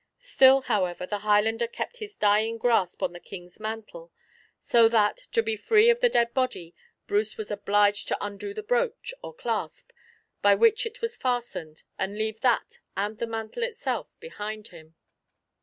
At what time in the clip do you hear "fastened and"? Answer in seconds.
11.15-12.17